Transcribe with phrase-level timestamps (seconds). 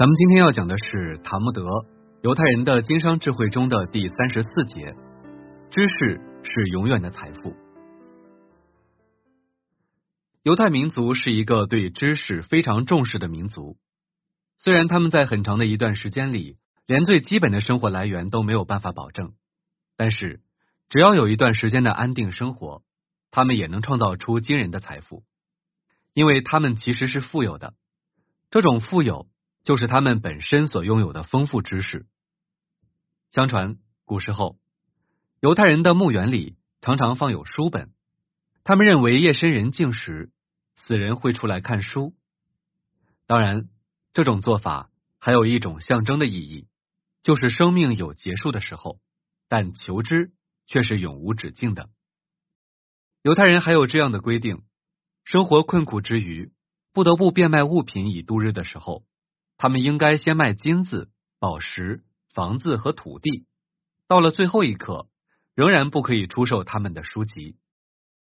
[0.00, 1.62] 咱们今天要讲的是塔木德，
[2.22, 4.94] 犹太人的经商智慧中的第三十四节：
[5.70, 7.54] 知识是永远的财富。
[10.42, 13.76] 犹太民族是一个对知识非常重视的民族，
[14.56, 16.56] 虽然他们在很长的一段时间里，
[16.86, 19.34] 连最基本的生活来源都没有办法保证，
[19.98, 20.40] 但是
[20.88, 22.82] 只要有一段时间的安定生活，
[23.30, 25.24] 他们也能创造出惊人的财富，
[26.14, 27.74] 因为他们其实是富有的。
[28.48, 29.26] 这种富有
[29.62, 32.06] 就是他们本身所拥有的丰富知识。
[33.30, 34.58] 相传古时候，
[35.40, 37.92] 犹太人的墓园里常常放有书本，
[38.64, 40.30] 他们认为夜深人静时，
[40.76, 42.14] 死人会出来看书。
[43.26, 43.68] 当然，
[44.12, 46.66] 这种做法还有一种象征的意义，
[47.22, 49.00] 就是生命有结束的时候，
[49.48, 50.32] 但求知
[50.66, 51.90] 却是永无止境的。
[53.22, 54.62] 犹太人还有这样的规定：
[55.24, 56.52] 生活困苦之余。
[56.92, 59.04] 不得不变卖物品以度日的时候，
[59.60, 63.44] 他们应该先卖金子、宝石、房子和土地。
[64.08, 65.06] 到了最后一刻，
[65.54, 67.58] 仍然不可以出售他们的书籍。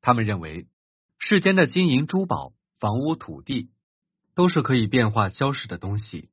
[0.00, 0.66] 他们认为，
[1.20, 3.70] 世间的金银珠宝、房屋、土地
[4.34, 6.28] 都是可以变化消失的东西，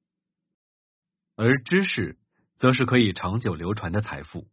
[1.36, 2.18] 而知识
[2.58, 4.48] 则是可以长久流传的财富。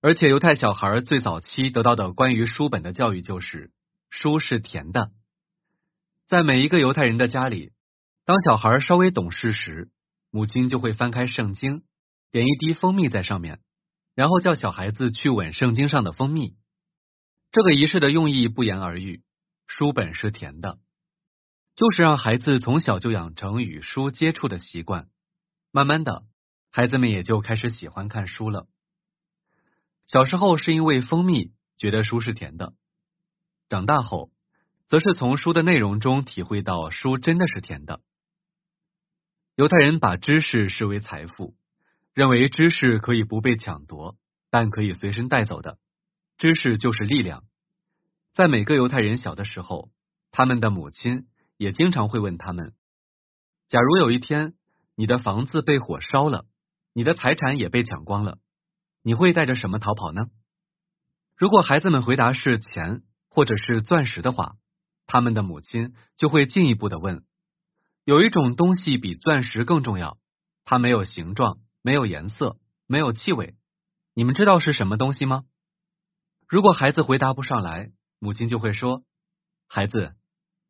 [0.00, 3.70] 而且，犹太小孩最早期得到的关于书本的教育就是：
[4.08, 5.10] 书是甜的。
[6.26, 7.72] 在每一个犹太人的家里，
[8.26, 9.90] 当小孩稍微懂事时，
[10.30, 11.82] 母亲就会翻开圣经，
[12.30, 13.60] 点一滴蜂蜜在上面，
[14.14, 16.56] 然后叫小孩子去吻圣经上的蜂蜜。
[17.52, 19.22] 这个仪式的用意不言而喻，
[19.66, 20.78] 书本是甜的，
[21.76, 25.10] 就是让孩子从小就养成与书接触的习惯。
[25.70, 26.24] 慢慢的，
[26.70, 28.66] 孩子们也就开始喜欢看书了。
[30.06, 32.72] 小时候是因为蜂蜜觉得书是甜的，
[33.68, 34.30] 长大后。
[34.86, 38.02] 则是从书的内容中体会到书真的是甜的。
[39.56, 41.54] 犹太人把知识视为财富，
[42.12, 44.16] 认为知识可以不被抢夺，
[44.50, 45.78] 但可以随身带走的。
[46.36, 47.44] 知识就是力量。
[48.32, 49.92] 在每个犹太人小的时候，
[50.32, 52.74] 他们的母亲也经常会问他们：
[53.68, 54.54] 假如有一天
[54.96, 56.46] 你的房子被火烧了，
[56.92, 58.38] 你的财产也被抢光了，
[59.02, 60.26] 你会带着什么逃跑呢？
[61.36, 64.56] 如果孩子们回答是钱或者是钻石的话，
[65.06, 67.24] 他们的母亲就会进一步的问：
[68.04, 70.18] 有一种东西比钻石更重要，
[70.66, 73.56] 它没有形状，没有颜色，没有气味，
[74.12, 75.44] 你们知道是什么东西吗？
[76.46, 79.02] 如果孩子回答不上来，母亲就会说：
[79.66, 80.14] 孩子，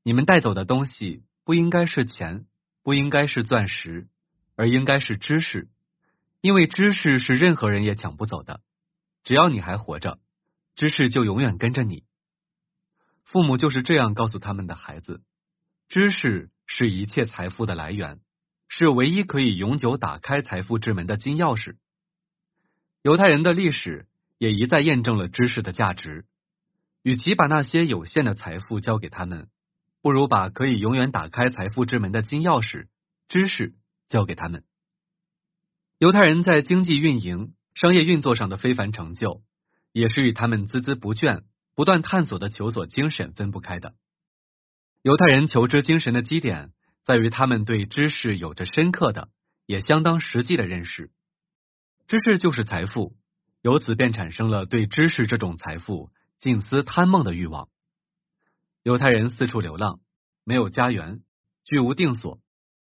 [0.05, 2.47] 你们带走的东西不应该是钱，
[2.85, 4.09] 不应该是钻石，
[4.55, 5.69] 而应该是知识，
[6.41, 8.61] 因为知识是任何人也抢不走的。
[9.25, 10.21] 只要你还活着，
[10.77, 12.05] 知识就永远跟着你。
[13.25, 15.21] 父母就是这样告诉他们的孩子：
[15.89, 18.21] 知识是一切财富的来源，
[18.69, 21.77] 是唯一可以永久打开财富之门的金钥匙。
[23.03, 24.07] 犹太人的历史
[24.39, 26.25] 也一再验证了知识的价值。
[27.03, 29.49] 与其把那些有限的财富交给他们，
[30.01, 32.87] 不如把可以永远打开财富之门的金钥匙——
[33.29, 33.75] 知识
[34.09, 34.65] 交给他们。
[35.99, 39.43] 犹太人在经济运营、商业运作上的非凡成就，
[39.93, 41.43] 也是与他们孜孜不倦。
[41.77, 43.97] 不断探索的求索精神分不开的。
[45.05, 46.73] 犹太人求知精神的基点
[47.05, 49.29] 在于他们对知识有着深刻的
[49.67, 51.11] 也相当实际的认识。
[52.09, 53.15] 知识就是财富，
[53.61, 57.69] 由此便产生了对知识这种财富近似贪梦的欲望。
[58.83, 60.01] 犹太人四处流浪，
[60.43, 61.21] 没有家园，
[61.65, 62.41] 居无定所，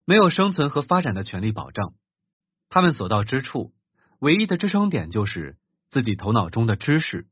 [0.07, 1.93] 没有生存和发展的权利保障。
[2.71, 3.75] 他们所到之处，
[4.19, 5.59] 唯一的支撑点就是
[5.91, 7.29] 自己头脑中的知识。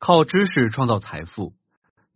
[0.00, 1.54] 靠知识创造财富，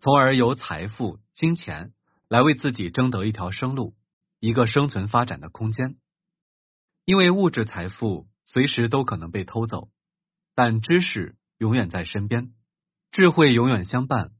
[0.02, 1.92] 从而由财富、金钱
[2.26, 3.94] 来为自己争得一条生路，
[4.40, 5.96] 一个生存发展的空间。
[7.04, 9.90] 因为物质财富随时都可能被偷走，
[10.56, 12.52] 但知识永远在身边，
[13.12, 14.32] 智慧永远相伴。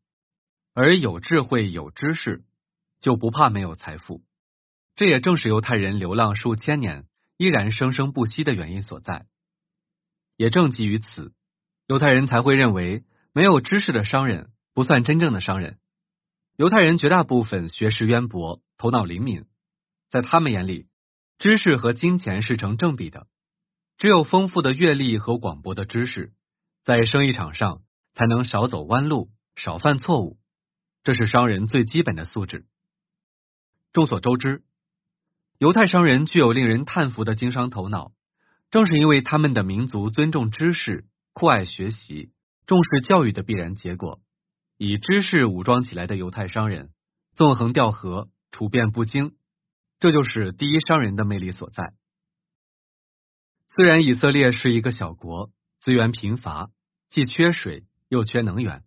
[0.74, 2.42] 而有智慧、有知识，
[2.98, 4.24] 就不怕没有财富。
[4.97, 7.06] 这也正是犹太人流浪数千年
[7.36, 9.26] 依然生生不息的原因所在。
[10.36, 11.32] 也正基于此，
[11.86, 13.04] 犹太人才会认为。
[13.34, 15.78] 没有知识的商人不算真正的商人。
[16.57, 19.47] 犹太人绝大部分学识渊博，头脑灵敏，
[20.10, 20.86] 在他们眼里，
[21.39, 23.27] 知识和金钱是成正比的。
[23.98, 26.33] 只有丰富的阅历和广博的知识，
[26.84, 27.83] 在生意场上
[28.15, 30.39] 才能少走弯路，少犯错误。
[31.04, 32.66] 这是商人最基本的素质。
[33.92, 34.63] 众所周知，
[35.59, 38.13] 犹太商人具有令人叹服的经商头脑，
[38.71, 42.33] 正是因为他们的民族尊重知识，酷爱学习。
[42.66, 44.21] 重视教育的必然结果，
[44.84, 46.90] 以知识武装起来的犹太商人，
[47.36, 49.36] 纵横调和，处变不惊，
[50.00, 51.94] 这就是第一商人的魅力所在。
[53.68, 56.72] 虽然以色列是一个小国，资源贫乏，
[57.10, 58.82] 既缺水又缺能源，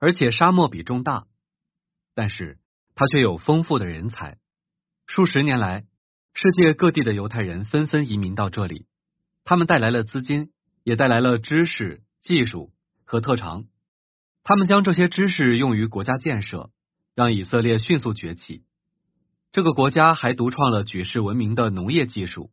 [0.00, 1.28] 而且沙漠比重大，
[2.16, 2.58] 但是
[2.96, 4.38] 它却有丰富的人才。
[5.06, 5.86] 数十年来，
[6.34, 8.86] 世界各地的犹太人纷纷移民到这里，
[9.44, 10.50] 他们带来了资金，
[10.82, 12.72] 也带来了知识、技术
[13.04, 13.66] 和特长。
[14.48, 16.70] 他们将这些知识用于国家建设，
[17.14, 18.64] 让以色列迅速崛起。
[19.52, 22.50] 这个国家还独创了举世闻名的农业技术。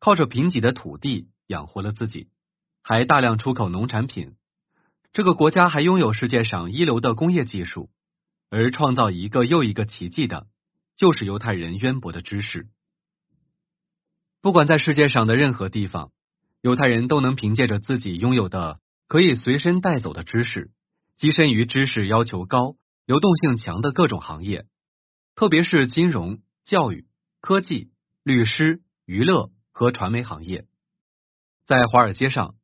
[0.00, 2.28] 靠着贫瘠的土地养活了自己，
[2.82, 4.34] 还大量出口农产品。
[5.14, 7.88] 这个国家还拥有世界上一流的工业技术，
[8.50, 10.46] 而创造一个又一个奇迹的，
[10.94, 12.68] 就是犹太人渊博的知识。
[14.42, 16.12] 不管在世界上的任何地方，
[16.60, 18.78] 犹太人都能凭借着自己拥有的
[19.08, 20.70] 可以随身带走的知识，
[21.20, 22.74] 跻身于知识要求高、
[23.06, 24.66] 流动性强的各种行业，
[25.36, 27.06] 特别是金融、教育、
[27.40, 27.92] 科技、
[28.24, 29.52] 律师、娱乐。
[29.72, 30.66] 和传媒行业，
[31.64, 32.54] 在华尔街上，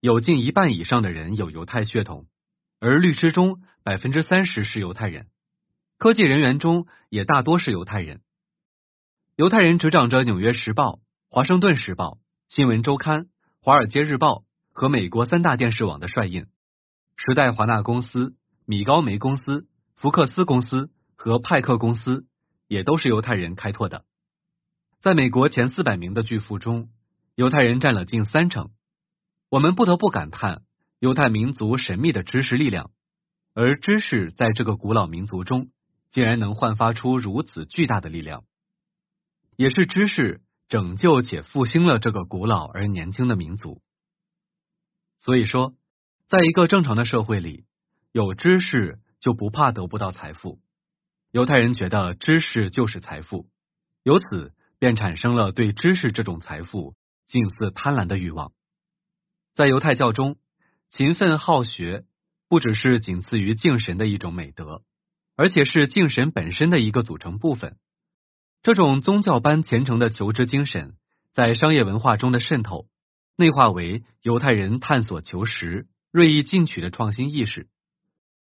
[0.00, 2.28] 有近一半以上的人有犹太血统，
[2.80, 5.26] 而律师中百分之三十是犹太人，
[5.98, 8.22] 科技人员中也大多是犹太人。
[9.36, 10.92] 犹太人执掌着《纽约时报》
[11.28, 12.12] 《华盛顿时报》
[12.48, 13.20] 《新闻周刊》
[13.60, 14.28] 《华尔街日报》
[14.72, 16.46] 和美国三大电视网的帅印，
[17.16, 22.26] 时代华纳公司、米高梅公司、福克斯公司和派克公司
[22.66, 24.04] 也都是犹太人开拓的。
[25.00, 26.88] 在美国前四百名的巨富中，
[27.34, 28.70] 犹太人占了近三成。
[29.48, 30.62] 我们不得不感叹
[30.98, 32.90] 犹太民族神秘的知识力量，
[33.54, 35.70] 而知识在这个古老民族中
[36.10, 38.44] 竟然能焕发出如此巨大的力量。
[39.56, 43.82] 也是知识拯救且复兴了这个古老而年轻的民族。
[45.18, 45.74] 所以说，
[46.32, 47.66] 在一个正常的社会里，
[48.10, 50.62] 有知识就不怕得不到财富。
[51.30, 53.50] 犹太人觉得知识就是财富，
[54.02, 54.54] 由此。
[54.78, 58.50] 便产生了对知识这种财富近似贪婪的欲望。
[59.54, 60.38] 在犹太教中，
[60.90, 62.04] 勤奋好学
[62.48, 64.82] 不只是仅次于敬神的一种美德，
[65.36, 67.76] 而且是敬神本身的一个组成部分。
[68.62, 70.96] 这种宗教般虔诚的求知精神，
[71.32, 72.88] 在商业文化中的渗透，
[73.36, 77.66] 内化为犹太人探索求实、锐意进取的创新意识。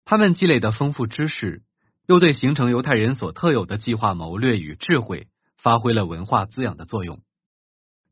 [0.04, 1.62] 他们积累的丰富知识，
[2.06, 5.28] 又对形成犹太人所特有的计划谋略与智慧。
[5.60, 7.20] 发挥了文化滋养的作用。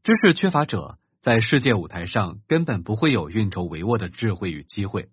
[0.03, 5.11] 知识缺乏者在世界舞台上根本不会有运筹帷幄的智慧与机会。